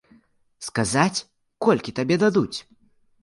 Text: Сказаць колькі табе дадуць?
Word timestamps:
Сказаць 0.67 1.23
колькі 1.65 1.93
табе 1.99 2.15
дадуць? 2.27 2.57